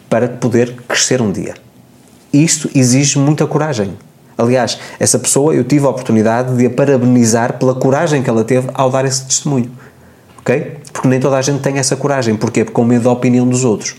Para 0.10 0.30
poder 0.30 0.74
crescer 0.88 1.22
um 1.22 1.34
dia. 1.34 1.54
Isto 2.32 2.70
exige 2.74 3.20
muita 3.20 3.46
coragem, 3.46 3.98
Aliás, 4.38 4.77
essa 5.00 5.17
pessoa 5.17 5.56
eu 5.56 5.63
tive 5.63 5.86
a 5.86 5.89
oportunidade 5.89 6.56
de 6.56 6.65
a 6.65 6.70
parabenizar 6.70 7.58
pela 7.58 7.74
coragem 7.74 8.22
que 8.22 8.29
ela 8.29 8.44
teve 8.44 8.70
ao 8.74 8.91
dar 8.91 9.03
esse 9.06 9.25
testemunho. 9.25 9.72
Ok? 10.39 10.77
Porque 10.94 11.08
nem 11.08 11.20
toda 11.20 11.38
a 11.38 11.41
gente 11.41 11.62
tem 11.62 11.77
essa 11.77 11.96
coragem. 11.96 12.36
Porquê? 12.36 12.63
Porque 12.63 12.75
com 12.75 12.86
medo 12.86 13.06
da 13.06 13.12
opinião 13.12 13.48
dos 13.48 13.65
outros. 13.65 13.96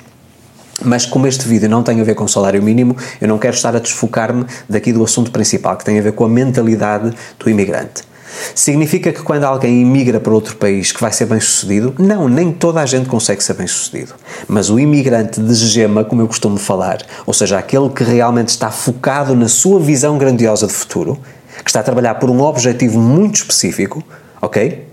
Mas 0.84 1.04
como 1.04 1.26
este 1.26 1.46
vídeo 1.48 1.68
não 1.68 1.82
tem 1.82 2.00
a 2.00 2.04
ver 2.04 2.14
com 2.14 2.28
salário 2.28 2.62
mínimo, 2.62 2.96
eu 3.20 3.26
não 3.26 3.36
quero 3.36 3.54
estar 3.54 3.74
a 3.74 3.80
desfocar-me 3.80 4.46
daqui 4.68 4.92
do 4.92 5.02
assunto 5.02 5.32
principal, 5.32 5.76
que 5.76 5.84
tem 5.84 5.98
a 5.98 6.02
ver 6.02 6.12
com 6.12 6.24
a 6.24 6.28
mentalidade 6.28 7.12
do 7.38 7.50
imigrante. 7.50 8.07
Significa 8.54 9.12
que 9.12 9.22
quando 9.22 9.44
alguém 9.44 9.80
imigra 9.80 10.20
para 10.20 10.32
outro 10.32 10.56
país 10.56 10.92
que 10.92 11.00
vai 11.00 11.12
ser 11.12 11.26
bem 11.26 11.40
sucedido? 11.40 11.94
Não, 11.98 12.28
nem 12.28 12.52
toda 12.52 12.80
a 12.80 12.86
gente 12.86 13.08
consegue 13.08 13.42
ser 13.42 13.54
bem 13.54 13.66
sucedido. 13.66 14.14
Mas 14.46 14.70
o 14.70 14.78
imigrante 14.78 15.40
de 15.40 15.54
gema, 15.54 16.04
como 16.04 16.22
eu 16.22 16.28
costumo 16.28 16.58
falar, 16.58 16.98
ou 17.26 17.32
seja, 17.32 17.58
aquele 17.58 17.88
que 17.88 18.04
realmente 18.04 18.48
está 18.48 18.70
focado 18.70 19.34
na 19.34 19.48
sua 19.48 19.80
visão 19.80 20.18
grandiosa 20.18 20.66
de 20.66 20.72
futuro, 20.72 21.18
que 21.62 21.70
está 21.70 21.80
a 21.80 21.82
trabalhar 21.82 22.16
por 22.16 22.30
um 22.30 22.40
objetivo 22.40 22.98
muito 23.00 23.36
específico, 23.36 24.02
ok? 24.40 24.86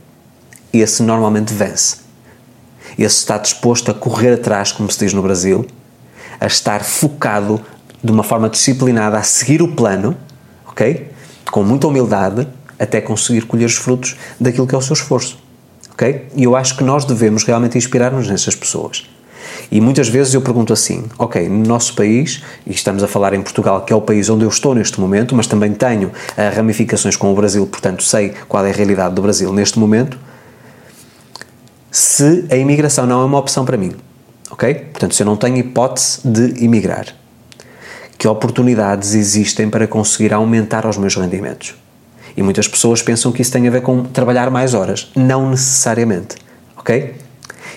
Esse 0.74 1.04
normalmente 1.04 1.54
vence. 1.54 1.98
Esse 2.98 3.18
está 3.18 3.38
disposto 3.38 3.92
a 3.92 3.94
correr 3.94 4.34
atrás, 4.34 4.72
como 4.72 4.89
se 4.89 5.00
diz 5.00 5.13
no 5.13 5.22
Brasil, 5.22 5.65
a 6.39 6.48
estar 6.48 6.84
focado 6.84 7.62
de 8.04 8.12
uma 8.12 8.24
forma 8.24 8.50
disciplinada 8.50 9.18
a 9.18 9.24
seguir 9.24 9.62
o 9.62 9.70
plano, 9.70 10.15
ok? 10.68 11.12
Com 11.51 11.63
muita 11.63 11.88
humildade 11.88 12.48
até 12.79 13.01
conseguir 13.01 13.41
colher 13.41 13.65
os 13.65 13.75
frutos 13.75 14.15
daquilo 14.39 14.67
que 14.67 14.75
é 14.75 14.77
o 14.77 14.82
seu 14.82 14.94
esforço. 14.94 15.38
Ok? 15.91 16.27
E 16.36 16.44
eu 16.44 16.55
acho 16.55 16.75
que 16.77 16.84
nós 16.84 17.05
devemos 17.05 17.44
realmente 17.44 17.77
inspirar-nos 17.77 18.27
nessas 18.27 18.55
pessoas. 18.55 19.05
E 19.72 19.82
muitas 19.82 20.08
vezes 20.08 20.34
eu 20.34 20.41
pergunto 20.41 20.74
assim: 20.74 21.05
ok, 21.17 21.48
no 21.48 21.65
nosso 21.65 21.96
país, 21.96 22.44
e 22.65 22.72
estamos 22.72 23.03
a 23.03 23.08
falar 23.08 23.34
em 23.34 23.41
Portugal, 23.41 23.82
que 23.82 23.94
é 23.94 23.96
o 23.96 24.01
país 24.01 24.29
onde 24.29 24.44
eu 24.44 24.50
estou 24.50 24.75
neste 24.75 25.00
momento, 25.00 25.36
mas 25.36 25.48
também 25.48 25.74
tenho 25.74 26.10
uh, 26.10 26.55
ramificações 26.55 27.15
com 27.15 27.32
o 27.32 27.36
Brasil, 27.36 27.65
portanto 27.65 28.03
sei 28.03 28.34
qual 28.48 28.65
é 28.65 28.72
a 28.72 28.74
realidade 28.74 29.15
do 29.15 29.22
Brasil 29.22 29.51
neste 29.53 29.79
momento. 29.79 30.17
Se 31.91 32.46
a 32.51 32.58
imigração 32.58 33.05
não 33.05 33.22
é 33.22 33.25
uma 33.25 33.38
opção 33.38 33.63
para 33.63 33.77
mim, 33.77 33.94
ok? 34.51 34.74
Portanto, 34.74 35.15
se 35.15 35.24
eu 35.24 35.25
não 35.25 35.38
tenho 35.38 35.58
hipótese 35.58 36.20
de 36.25 36.63
imigrar, 36.63 37.08
que 38.17 38.27
oportunidades 38.27 39.13
existem 39.13 39.70
para 39.70 39.88
conseguir 39.88 40.34
aumentar 40.34 40.86
os 40.86 40.98
meus 40.98 41.15
rendimentos? 41.15 41.75
E 42.36 42.44
muitas 42.44 42.68
pessoas 42.68 43.01
pensam 43.01 43.32
que 43.32 43.42
isso 43.42 43.51
tem 43.51 43.68
a 43.68 43.72
ver 43.72 43.82
com 43.82 44.04
trabalhar 44.04 44.50
mais 44.50 44.74
horas. 44.74 45.12
Não 45.15 45.50
necessariamente. 45.50 46.36
Ok? 46.77 47.15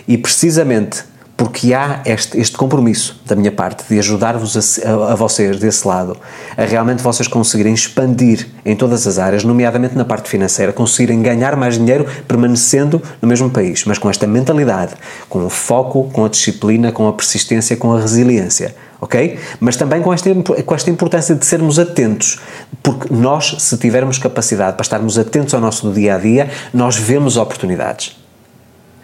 E 0.06 0.18
precisamente 0.18 1.04
porque 1.38 1.72
há 1.72 2.02
este, 2.04 2.36
este 2.36 2.56
compromisso 2.56 3.22
da 3.24 3.36
minha 3.36 3.52
parte 3.52 3.84
de 3.88 3.96
ajudar-vos 4.00 4.56
a, 4.56 4.90
a, 4.90 5.12
a, 5.12 5.14
vocês 5.14 5.56
desse 5.60 5.86
lado, 5.86 6.16
a 6.56 6.64
realmente 6.64 7.00
vocês 7.00 7.28
conseguirem 7.28 7.72
expandir 7.72 8.48
em 8.64 8.74
todas 8.74 9.06
as 9.06 9.20
áreas, 9.20 9.44
nomeadamente 9.44 9.94
na 9.94 10.04
parte 10.04 10.28
financeira, 10.28 10.72
conseguirem 10.72 11.22
ganhar 11.22 11.54
mais 11.54 11.76
dinheiro 11.76 12.04
permanecendo 12.26 13.00
no 13.22 13.28
mesmo 13.28 13.48
país, 13.48 13.84
mas 13.84 13.98
com 13.98 14.10
esta 14.10 14.26
mentalidade, 14.26 14.94
com 15.28 15.46
o 15.46 15.48
foco, 15.48 16.10
com 16.12 16.24
a 16.24 16.28
disciplina, 16.28 16.90
com 16.90 17.06
a 17.06 17.12
persistência, 17.12 17.76
com 17.76 17.92
a 17.92 18.00
resiliência 18.00 18.74
ok? 19.00 19.38
Mas 19.60 19.76
também 19.76 20.02
com 20.02 20.12
esta, 20.12 20.30
com 20.34 20.74
esta 20.74 20.90
importância 20.90 21.34
de 21.34 21.44
sermos 21.44 21.78
atentos, 21.78 22.40
porque 22.82 23.12
nós, 23.12 23.56
se 23.58 23.76
tivermos 23.76 24.18
capacidade 24.18 24.76
para 24.76 24.82
estarmos 24.82 25.18
atentos 25.18 25.54
ao 25.54 25.60
nosso 25.60 25.92
dia 25.92 26.14
a 26.14 26.18
dia, 26.18 26.50
nós 26.72 26.96
vemos 26.96 27.36
oportunidades. 27.36 28.16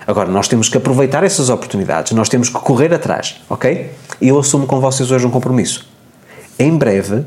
Agora, 0.06 0.30
nós 0.30 0.48
temos 0.48 0.68
que 0.68 0.76
aproveitar 0.76 1.24
essas 1.24 1.48
oportunidades, 1.48 2.12
nós 2.12 2.28
temos 2.28 2.48
que 2.48 2.58
correr 2.58 2.92
atrás, 2.92 3.40
ok? 3.48 3.90
E 4.20 4.28
eu 4.28 4.38
assumo 4.38 4.66
com 4.66 4.78
vocês 4.80 5.10
hoje 5.10 5.26
um 5.26 5.30
compromisso. 5.30 5.88
Em 6.58 6.76
breve, 6.76 7.24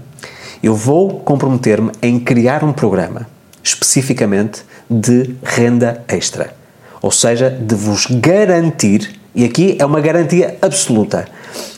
eu 0.61 0.75
vou 0.75 1.19
comprometer-me 1.19 1.91
em 2.01 2.19
criar 2.19 2.63
um 2.63 2.71
programa 2.71 3.27
especificamente 3.63 4.63
de 4.89 5.35
renda 5.43 6.03
extra. 6.07 6.55
Ou 7.01 7.11
seja, 7.11 7.49
de 7.49 7.75
vos 7.75 8.05
garantir, 8.05 9.16
e 9.37 9.45
aqui 9.45 9.77
é 9.77 9.85
uma 9.85 10.01
garantia 10.01 10.57
absoluta, 10.63 11.27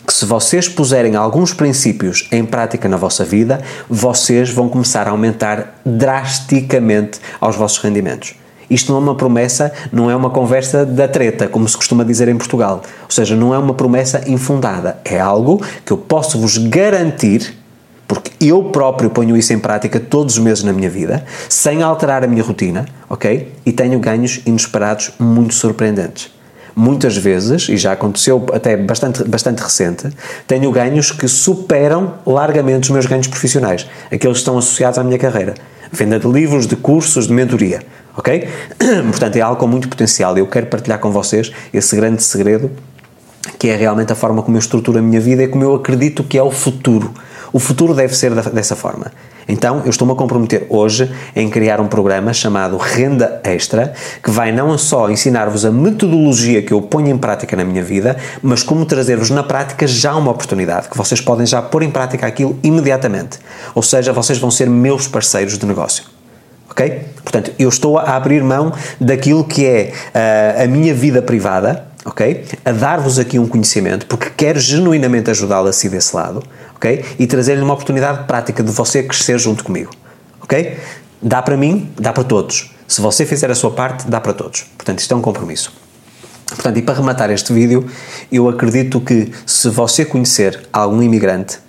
que 0.07 0.13
se 0.13 0.23
vocês 0.23 0.69
puserem 0.69 1.17
alguns 1.17 1.53
princípios 1.53 2.25
em 2.31 2.45
prática 2.45 2.87
na 2.87 2.95
vossa 2.95 3.25
vida, 3.25 3.61
vocês 3.89 4.49
vão 4.49 4.69
começar 4.69 5.09
a 5.09 5.11
aumentar 5.11 5.81
drasticamente 5.85 7.19
aos 7.37 7.57
vossos 7.57 7.79
rendimentos. 7.79 8.35
Isto 8.69 8.93
não 8.93 8.99
é 8.99 9.03
uma 9.03 9.15
promessa, 9.15 9.73
não 9.91 10.09
é 10.09 10.15
uma 10.15 10.29
conversa 10.29 10.85
da 10.85 11.05
treta, 11.05 11.49
como 11.49 11.67
se 11.67 11.75
costuma 11.75 12.05
dizer 12.05 12.29
em 12.29 12.37
Portugal. 12.37 12.81
Ou 13.03 13.11
seja, 13.11 13.35
não 13.35 13.53
é 13.53 13.57
uma 13.57 13.73
promessa 13.73 14.23
infundada. 14.25 14.97
É 15.03 15.19
algo 15.19 15.61
que 15.85 15.91
eu 15.91 15.97
posso 15.97 16.39
vos 16.39 16.57
garantir, 16.57 17.57
porque 18.07 18.31
eu 18.39 18.63
próprio 18.63 19.09
ponho 19.09 19.35
isso 19.35 19.51
em 19.51 19.59
prática 19.59 19.99
todos 19.99 20.37
os 20.37 20.39
meses 20.41 20.63
na 20.63 20.71
minha 20.71 20.89
vida, 20.89 21.25
sem 21.49 21.83
alterar 21.83 22.23
a 22.23 22.27
minha 22.27 22.41
rotina, 22.41 22.85
ok? 23.09 23.53
E 23.65 23.73
tenho 23.73 23.99
ganhos 23.99 24.39
inesperados 24.45 25.11
muito 25.19 25.53
surpreendentes 25.53 26.38
muitas 26.79 27.17
vezes, 27.17 27.67
e 27.67 27.77
já 27.77 27.91
aconteceu 27.91 28.45
até 28.53 28.77
bastante, 28.77 29.23
bastante 29.25 29.61
recente, 29.61 30.09
tenho 30.47 30.71
ganhos 30.71 31.11
que 31.11 31.27
superam 31.27 32.15
largamente 32.25 32.83
os 32.83 32.89
meus 32.89 33.05
ganhos 33.05 33.27
profissionais, 33.27 33.85
aqueles 34.05 34.37
que 34.37 34.41
estão 34.41 34.57
associados 34.57 34.97
à 34.97 35.03
minha 35.03 35.19
carreira. 35.19 35.55
Venda 35.91 36.19
de 36.19 36.27
livros, 36.27 36.67
de 36.67 36.75
cursos, 36.75 37.27
de 37.27 37.33
mentoria. 37.33 37.81
Ok? 38.15 38.47
Portanto, 39.09 39.35
é 39.35 39.41
algo 39.41 39.59
com 39.59 39.67
muito 39.67 39.89
potencial 39.89 40.37
e 40.37 40.39
eu 40.39 40.47
quero 40.47 40.67
partilhar 40.67 40.99
com 40.99 41.11
vocês 41.11 41.51
esse 41.73 41.95
grande 41.95 42.23
segredo 42.23 42.71
que 43.57 43.69
é 43.69 43.75
realmente 43.75 44.11
a 44.11 44.15
forma 44.15 44.41
como 44.41 44.57
eu 44.57 44.59
estruturo 44.59 44.99
a 44.99 45.01
minha 45.01 45.19
vida 45.19 45.43
e 45.43 45.47
como 45.47 45.63
eu 45.63 45.75
acredito 45.75 46.23
que 46.23 46.37
é 46.37 46.43
o 46.43 46.51
futuro. 46.51 47.13
O 47.51 47.59
futuro 47.59 47.93
deve 47.93 48.15
ser 48.15 48.33
dessa 48.51 48.75
forma. 48.75 49.11
Então, 49.47 49.81
eu 49.83 49.89
estou-me 49.89 50.13
a 50.13 50.15
comprometer 50.15 50.67
hoje 50.69 51.11
em 51.35 51.49
criar 51.49 51.81
um 51.81 51.87
programa 51.87 52.31
chamado 52.31 52.77
Renda 52.77 53.41
Extra, 53.43 53.93
que 54.23 54.29
vai 54.29 54.51
não 54.51 54.77
só 54.77 55.09
ensinar-vos 55.09 55.65
a 55.65 55.71
metodologia 55.71 56.61
que 56.61 56.71
eu 56.71 56.81
ponho 56.83 57.09
em 57.09 57.17
prática 57.17 57.57
na 57.57 57.63
minha 57.63 57.83
vida, 57.83 58.15
mas 58.43 58.61
como 58.61 58.85
trazer-vos 58.85 59.31
na 59.31 59.41
prática 59.41 59.87
já 59.87 60.15
uma 60.15 60.29
oportunidade, 60.29 60.87
que 60.87 60.95
vocês 60.95 61.19
podem 61.19 61.47
já 61.47 61.63
pôr 61.63 61.81
em 61.81 61.89
prática 61.89 62.27
aquilo 62.27 62.59
imediatamente. 62.61 63.39
Ou 63.73 63.81
seja, 63.81 64.13
vocês 64.13 64.37
vão 64.37 64.51
ser 64.51 64.69
meus 64.69 65.07
parceiros 65.07 65.57
de 65.57 65.65
negócio. 65.65 66.03
Ok? 66.69 67.01
Portanto, 67.23 67.51
eu 67.57 67.67
estou 67.67 67.97
a 67.97 68.15
abrir 68.15 68.43
mão 68.43 68.71
daquilo 69.01 69.43
que 69.43 69.65
é 69.65 69.91
uh, 70.13 70.63
a 70.63 70.67
minha 70.67 70.93
vida 70.93 71.23
privada, 71.23 71.88
ok? 72.05 72.45
A 72.65 72.71
dar-vos 72.71 73.19
aqui 73.19 73.37
um 73.39 73.47
conhecimento, 73.47 74.05
porque 74.05 74.29
quero 74.29 74.59
genuinamente 74.59 75.29
ajudá-lo 75.29 75.67
a 75.67 75.73
si 75.73 75.89
desse 75.89 76.15
lado 76.15 76.43
ok? 76.79 77.05
E 77.19 77.27
trazer-lhe 77.27 77.61
uma 77.61 77.73
oportunidade 77.73 78.25
prática 78.25 78.63
de 78.63 78.71
você 78.71 79.03
crescer 79.03 79.37
junto 79.37 79.63
comigo, 79.63 79.91
ok? 80.41 80.77
Dá 81.21 81.41
para 81.41 81.57
mim, 81.57 81.91
dá 81.99 82.13
para 82.13 82.23
todos. 82.23 82.73
Se 82.87 83.01
você 83.01 83.25
fizer 83.25 83.51
a 83.51 83.55
sua 83.55 83.71
parte, 83.71 84.07
dá 84.07 84.19
para 84.19 84.33
todos. 84.33 84.63
Portanto, 84.77 84.99
isto 84.99 85.13
é 85.13 85.17
um 85.17 85.21
compromisso. 85.21 85.71
Portanto, 86.47 86.77
e 86.77 86.81
para 86.81 86.95
rematar 86.95 87.29
este 87.29 87.53
vídeo, 87.53 87.85
eu 88.31 88.49
acredito 88.49 88.99
que 88.99 89.31
se 89.45 89.69
você 89.69 90.03
conhecer 90.03 90.67
algum 90.73 91.03
imigrante, 91.03 91.59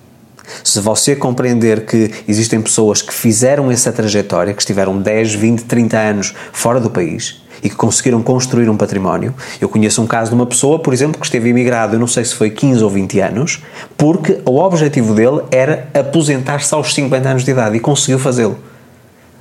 se 0.64 0.80
você 0.80 1.14
compreender 1.14 1.84
que 1.84 2.10
existem 2.26 2.60
pessoas 2.62 3.02
que 3.02 3.12
fizeram 3.12 3.70
essa 3.70 3.92
trajetória, 3.92 4.54
que 4.54 4.62
estiveram 4.62 4.98
10, 4.98 5.34
20, 5.34 5.64
30 5.64 5.98
anos 5.98 6.34
fora 6.52 6.80
do 6.80 6.88
país, 6.88 7.39
e 7.62 7.68
que 7.68 7.76
conseguiram 7.76 8.22
construir 8.22 8.68
um 8.68 8.76
património. 8.76 9.34
Eu 9.60 9.68
conheço 9.68 10.02
um 10.02 10.06
caso 10.06 10.30
de 10.30 10.34
uma 10.34 10.46
pessoa, 10.46 10.78
por 10.78 10.92
exemplo, 10.92 11.20
que 11.20 11.26
esteve 11.26 11.48
imigrado, 11.48 11.96
eu 11.96 12.00
não 12.00 12.06
sei 12.06 12.24
se 12.24 12.34
foi 12.34 12.50
15 12.50 12.82
ou 12.82 12.90
20 12.90 13.20
anos, 13.20 13.62
porque 13.96 14.40
o 14.44 14.58
objetivo 14.58 15.14
dele 15.14 15.42
era 15.50 15.88
aposentar-se 15.94 16.74
aos 16.74 16.94
50 16.94 17.28
anos 17.28 17.44
de 17.44 17.50
idade 17.50 17.76
e 17.76 17.80
conseguiu 17.80 18.18
fazê-lo. 18.18 18.58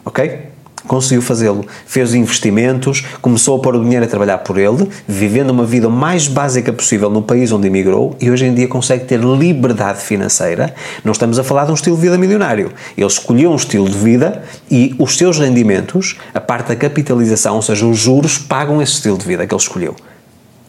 Ok? 0.05 0.49
Conseguiu 0.87 1.21
fazê-lo. 1.21 1.65
Fez 1.85 2.13
investimentos, 2.13 3.03
começou 3.21 3.57
a 3.57 3.61
pôr 3.61 3.75
o 3.75 3.83
dinheiro 3.83 4.05
a 4.05 4.07
trabalhar 4.07 4.39
por 4.39 4.57
ele, 4.57 4.89
vivendo 5.07 5.49
uma 5.51 5.65
vida 5.65 5.87
o 5.87 5.91
mais 5.91 6.27
básica 6.27 6.71
possível 6.71 7.09
no 7.09 7.21
país 7.21 7.51
onde 7.51 7.67
emigrou 7.67 8.15
e 8.19 8.29
hoje 8.29 8.45
em 8.45 8.53
dia 8.53 8.67
consegue 8.67 9.05
ter 9.05 9.19
liberdade 9.19 10.01
financeira. 10.01 10.73
Não 11.03 11.11
estamos 11.11 11.39
a 11.39 11.43
falar 11.43 11.65
de 11.65 11.71
um 11.71 11.75
estilo 11.75 11.95
de 11.95 12.01
vida 12.01 12.17
milionário. 12.17 12.71
Ele 12.97 13.07
escolheu 13.07 13.51
um 13.51 13.55
estilo 13.55 13.89
de 13.89 13.97
vida 13.97 14.43
e 14.69 14.95
os 14.99 15.17
seus 15.17 15.39
rendimentos, 15.39 16.17
a 16.33 16.39
parte 16.39 16.69
da 16.69 16.75
capitalização, 16.75 17.55
ou 17.55 17.61
seja, 17.61 17.85
os 17.85 17.97
juros, 17.97 18.37
pagam 18.37 18.81
esse 18.81 18.93
estilo 18.93 19.17
de 19.17 19.25
vida 19.25 19.45
que 19.45 19.53
ele 19.53 19.61
escolheu. 19.61 19.95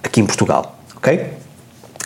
Aqui 0.03 0.21
em 0.21 0.27
Portugal. 0.27 0.79
Ok? 0.97 1.27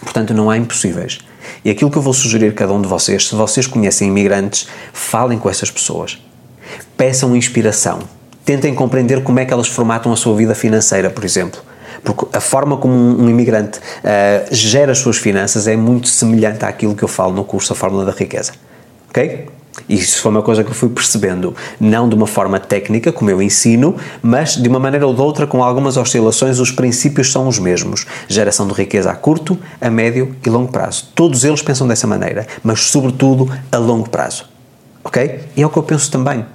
Portanto, 0.02 0.34
não 0.34 0.50
há 0.50 0.56
impossíveis. 0.56 1.18
E 1.64 1.70
aquilo 1.70 1.90
que 1.90 1.96
eu 1.96 2.02
vou 2.02 2.12
sugerir 2.12 2.49
a 2.49 2.52
cada 2.52 2.73
um 2.73 2.80
de 2.80 2.88
vocês, 2.88 3.28
se 3.28 3.34
vocês 3.34 3.66
conhecem 3.66 4.08
imigrantes, 4.08 4.68
falem 4.92 5.38
com 5.38 5.49
essas 5.49 5.70
pessoas 5.70 6.18
peçam 6.96 7.34
inspiração. 7.36 8.00
Tentem 8.44 8.74
compreender 8.74 9.22
como 9.22 9.40
é 9.40 9.44
que 9.44 9.52
elas 9.52 9.68
formatam 9.68 10.12
a 10.12 10.16
sua 10.16 10.36
vida 10.36 10.54
financeira, 10.54 11.08
por 11.10 11.24
exemplo. 11.24 11.60
Porque 12.02 12.26
a 12.36 12.40
forma 12.40 12.76
como 12.76 12.94
um, 12.94 13.28
imigrante 13.28 13.78
uh, 13.78 14.54
gera 14.54 14.92
as 14.92 14.98
suas 14.98 15.16
finanças 15.16 15.66
é 15.66 15.76
muito 15.76 16.08
semelhante 16.08 16.64
àquilo 16.64 16.94
que 16.94 17.02
eu 17.02 17.08
falo 17.08 17.32
no 17.32 17.44
curso 17.44 17.72
A 17.72 17.76
Fórmula 17.76 18.04
da 18.04 18.12
Riqueza. 18.12 18.52
Ok? 19.08 19.46
Isso 19.88 20.20
foi 20.20 20.30
uma 20.30 20.42
coisa 20.42 20.62
que 20.62 20.70
eu 20.70 20.74
fui 20.74 20.88
percebendo, 20.88 21.54
não 21.80 22.08
de 22.08 22.14
uma 22.14 22.26
forma 22.26 22.60
técnica, 22.60 23.12
como 23.12 23.30
eu 23.30 23.42
ensino, 23.42 23.96
mas 24.22 24.54
de 24.54 24.68
uma 24.68 24.78
maneira 24.78 25.06
ou 25.06 25.12
de 25.12 25.20
outra, 25.20 25.46
com 25.46 25.64
algumas 25.64 25.96
oscilações, 25.96 26.60
os 26.60 26.70
princípios 26.70 27.32
são 27.32 27.48
os 27.48 27.58
mesmos. 27.58 28.06
Geração 28.28 28.68
de 28.68 28.72
riqueza 28.72 29.10
a 29.10 29.14
curto, 29.14 29.58
a 29.80 29.90
médio 29.90 30.34
e 30.44 30.48
longo 30.48 30.70
prazo. 30.70 31.08
Todos 31.14 31.44
eles 31.44 31.60
pensam 31.60 31.88
dessa 31.88 32.06
maneira, 32.06 32.46
mas 32.62 32.80
sobretudo 32.80 33.50
a 33.70 33.76
longo 33.76 34.08
prazo. 34.08 34.46
Ok? 35.02 35.40
E 35.56 35.62
é 35.62 35.66
o 35.66 35.70
que 35.70 35.76
eu 35.76 35.82
penso 35.82 36.10
também. 36.10 36.46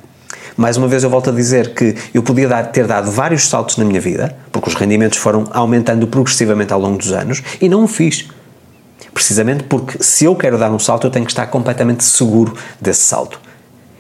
Mais 0.59 0.75
uma 0.75 0.89
vez 0.89 1.05
eu 1.05 1.09
volto 1.09 1.29
a 1.29 1.33
dizer 1.33 1.73
que 1.73 1.95
eu 2.13 2.21
podia 2.21 2.45
dar, 2.45 2.63
ter 2.63 2.85
dado 2.85 3.09
vários 3.09 3.47
saltos 3.47 3.77
na 3.77 3.85
minha 3.85 4.01
vida, 4.01 4.35
porque 4.51 4.67
os 4.67 4.75
rendimentos 4.75 5.17
foram 5.17 5.47
aumentando 5.53 6.05
progressivamente 6.05 6.73
ao 6.73 6.81
longo 6.81 6.97
dos 6.97 7.13
anos, 7.13 7.41
e 7.61 7.69
não 7.69 7.85
o 7.85 7.87
fiz. 7.87 8.27
Precisamente 9.13 9.63
porque 9.63 10.03
se 10.03 10.25
eu 10.25 10.35
quero 10.35 10.57
dar 10.57 10.69
um 10.69 10.77
salto, 10.77 11.07
eu 11.07 11.11
tenho 11.11 11.23
que 11.23 11.31
estar 11.31 11.47
completamente 11.47 12.03
seguro 12.03 12.53
desse 12.77 13.03
salto. 13.03 13.39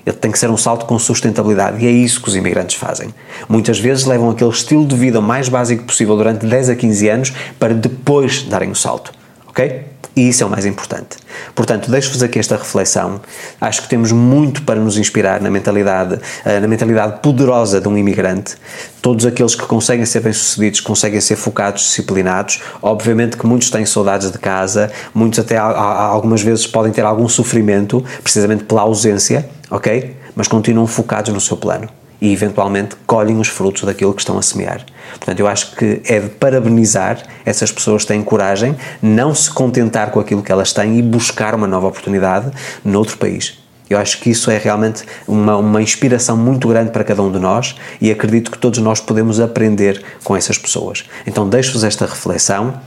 Ele 0.05 0.17
tem 0.17 0.29
que 0.29 0.37
ser 0.37 0.49
um 0.49 0.57
salto 0.57 0.85
com 0.85 0.99
sustentabilidade 0.99 1.81
e 1.81 1.87
é 1.87 1.91
isso 1.91 2.21
que 2.21 2.27
os 2.27 2.35
imigrantes 2.35 2.75
fazem. 2.75 3.15
Muitas 3.47 3.79
vezes 3.79 4.03
levam 4.03 4.29
aquele 4.29 4.49
estilo 4.49 4.85
de 4.85 4.97
vida 4.97 5.19
o 5.19 5.23
mais 5.23 5.47
básico 5.47 5.85
possível 5.85 6.17
durante 6.17 6.45
10 6.45 6.71
a 6.71 6.75
15 6.75 7.07
anos 7.07 7.33
para 7.57 7.73
depois 7.73 8.43
darem 8.43 8.69
o 8.69 8.75
salto. 8.75 9.13
Ok? 9.47 9.85
E 10.15 10.29
isso 10.29 10.43
é 10.43 10.45
o 10.45 10.49
mais 10.49 10.65
importante. 10.65 11.17
Portanto, 11.55 11.89
deixo-vos 11.89 12.21
aqui 12.23 12.39
esta 12.39 12.57
reflexão. 12.57 13.21
Acho 13.61 13.83
que 13.83 13.89
temos 13.89 14.11
muito 14.11 14.63
para 14.63 14.79
nos 14.79 14.97
inspirar 14.97 15.41
na 15.41 15.49
mentalidade, 15.49 16.19
eh, 16.43 16.59
na 16.59 16.67
mentalidade 16.67 17.19
poderosa 17.21 17.79
de 17.79 17.87
um 17.87 17.97
imigrante. 17.97 18.55
Todos 19.01 19.25
aqueles 19.25 19.55
que 19.55 19.65
conseguem 19.65 20.05
ser 20.05 20.21
bem-sucedidos, 20.21 20.81
conseguem 20.81 21.21
ser 21.21 21.35
focados, 21.35 21.83
disciplinados. 21.83 22.61
Obviamente 22.81 23.37
que 23.37 23.45
muitos 23.45 23.69
têm 23.69 23.85
saudades 23.85 24.31
de 24.31 24.37
casa, 24.37 24.91
muitos 25.13 25.39
até 25.39 25.57
algumas 25.57 26.41
vezes 26.41 26.67
podem 26.67 26.91
ter 26.91 27.05
algum 27.05 27.29
sofrimento, 27.29 28.03
precisamente 28.23 28.63
pela 28.63 28.81
ausência, 28.81 29.47
ok? 29.69 30.17
Mas 30.35 30.47
continuam 30.47 30.87
focados 30.87 31.33
no 31.33 31.39
seu 31.39 31.55
plano 31.55 31.98
e 32.21 32.31
eventualmente 32.31 32.95
colhem 33.05 33.39
os 33.39 33.47
frutos 33.47 33.83
daquilo 33.83 34.13
que 34.13 34.21
estão 34.21 34.37
a 34.37 34.41
semear. 34.41 34.85
Portanto, 35.11 35.39
eu 35.39 35.47
acho 35.47 35.75
que 35.75 36.01
é 36.05 36.19
de 36.19 36.29
parabenizar 36.29 37.23
essas 37.45 37.71
pessoas 37.71 38.03
que 38.03 38.09
têm 38.09 38.21
coragem, 38.23 38.75
não 39.01 39.33
se 39.33 39.49
contentar 39.51 40.11
com 40.11 40.19
aquilo 40.19 40.43
que 40.43 40.51
elas 40.51 40.73
têm 40.73 40.97
e 40.97 41.01
buscar 41.01 41.55
uma 41.55 41.67
nova 41.67 41.87
oportunidade 41.87 42.51
noutro 42.83 43.17
país. 43.17 43.57
Eu 43.89 43.97
acho 43.97 44.19
que 44.19 44.29
isso 44.29 44.51
é 44.51 44.57
realmente 44.57 45.03
uma, 45.27 45.57
uma 45.57 45.81
inspiração 45.81 46.37
muito 46.37 46.67
grande 46.67 46.91
para 46.91 47.03
cada 47.03 47.23
um 47.23 47.31
de 47.31 47.39
nós 47.39 47.75
e 47.99 48.11
acredito 48.11 48.51
que 48.51 48.57
todos 48.57 48.79
nós 48.79 48.99
podemos 48.99 49.39
aprender 49.39 50.03
com 50.23 50.37
essas 50.37 50.59
pessoas. 50.59 51.05
Então, 51.25 51.49
deixo-vos 51.49 51.83
esta 51.83 52.05
reflexão 52.05 52.79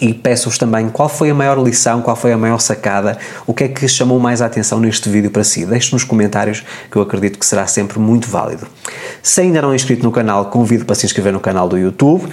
e 0.00 0.14
peço-vos 0.14 0.58
também 0.58 0.88
qual 0.88 1.08
foi 1.08 1.30
a 1.30 1.34
maior 1.34 1.62
lição, 1.62 2.00
qual 2.00 2.16
foi 2.16 2.32
a 2.32 2.38
maior 2.38 2.58
sacada, 2.58 3.18
o 3.46 3.52
que 3.52 3.64
é 3.64 3.68
que 3.68 3.86
chamou 3.86 4.18
mais 4.18 4.40
a 4.40 4.46
atenção 4.46 4.80
neste 4.80 5.08
vídeo 5.08 5.30
para 5.30 5.44
si. 5.44 5.66
Deixe 5.66 5.92
nos 5.92 6.04
comentários 6.04 6.64
que 6.90 6.96
eu 6.96 7.02
acredito 7.02 7.38
que 7.38 7.46
será 7.46 7.66
sempre 7.66 7.98
muito 7.98 8.28
válido. 8.28 8.66
Se 9.22 9.42
ainda 9.42 9.60
não 9.60 9.72
é 9.72 9.76
inscrito 9.76 10.02
no 10.02 10.10
canal, 10.10 10.46
convido 10.46 10.84
para 10.84 10.94
se 10.94 11.04
inscrever 11.06 11.32
no 11.32 11.40
canal 11.40 11.68
do 11.68 11.76
YouTube. 11.76 12.28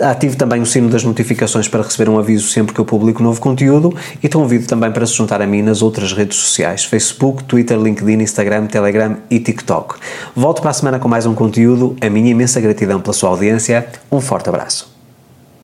Ative 0.00 0.36
também 0.36 0.62
o 0.62 0.66
sino 0.66 0.88
das 0.88 1.02
notificações 1.02 1.66
para 1.66 1.82
receber 1.82 2.08
um 2.08 2.18
aviso 2.18 2.48
sempre 2.48 2.72
que 2.72 2.80
eu 2.80 2.84
publico 2.84 3.22
novo 3.22 3.40
conteúdo 3.40 3.94
e 4.22 4.28
convido 4.28 4.64
também 4.66 4.92
para 4.92 5.04
se 5.04 5.14
juntar 5.14 5.42
a 5.42 5.46
mim 5.46 5.62
nas 5.62 5.82
outras 5.82 6.12
redes 6.12 6.38
sociais: 6.38 6.84
Facebook, 6.84 7.42
Twitter, 7.44 7.76
LinkedIn, 7.76 8.22
Instagram, 8.22 8.66
Telegram 8.66 9.16
e 9.28 9.40
TikTok. 9.40 9.96
Volto 10.34 10.62
para 10.62 10.70
a 10.70 10.74
semana 10.74 10.98
com 11.00 11.08
mais 11.08 11.26
um 11.26 11.34
conteúdo. 11.34 11.96
A 12.00 12.08
minha 12.08 12.30
imensa 12.30 12.60
gratidão 12.60 13.00
pela 13.00 13.12
sua 13.12 13.30
audiência. 13.30 13.86
Um 14.10 14.20
forte 14.20 14.48
abraço. 14.48 14.89